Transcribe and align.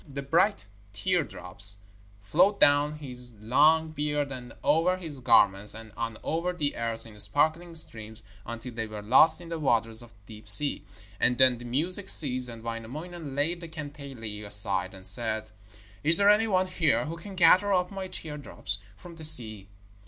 The 0.11 0.23
bright 0.23 0.65
teardrops 0.93 1.77
flowed 2.23 2.59
down 2.59 2.95
his 2.97 3.35
long 3.39 3.91
beard 3.91 4.31
and 4.31 4.51
over 4.63 4.97
his 4.97 5.19
garments, 5.19 5.75
and 5.75 5.91
on 5.95 6.17
over 6.23 6.53
the 6.53 6.75
earth 6.75 7.05
in 7.05 7.19
sparkling 7.19 7.75
streams, 7.75 8.23
until 8.43 8.73
they 8.73 8.87
were 8.87 9.03
lost 9.03 9.41
in 9.41 9.49
the 9.49 9.59
waters 9.59 10.01
of 10.01 10.09
the 10.25 10.39
deep 10.39 10.49
sea. 10.49 10.83
And 11.19 11.37
then 11.37 11.59
the 11.59 11.65
music 11.65 12.09
ceased, 12.09 12.49
and 12.49 12.63
Wainamoinen 12.63 13.35
laid 13.35 13.61
the 13.61 13.67
kantele 13.67 14.43
aside 14.43 14.95
and 14.95 15.05
said: 15.05 15.51
'Is 16.03 16.17
there 16.17 16.31
any 16.31 16.47
one 16.47 16.65
here 16.65 17.05
who 17.05 17.15
can 17.15 17.35
gather 17.35 17.71
up 17.71 17.91
my 17.91 18.07
teardrops 18.07 18.79
from 18.97 19.17
the 19.17 19.23
sea?' 19.23 19.69